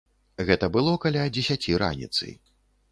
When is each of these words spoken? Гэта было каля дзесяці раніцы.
Гэта 0.47 0.69
было 0.77 0.95
каля 1.03 1.29
дзесяці 1.37 1.81
раніцы. 1.87 2.37